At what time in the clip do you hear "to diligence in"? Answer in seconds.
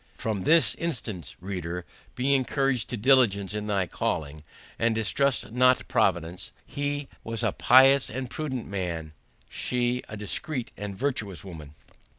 2.89-3.67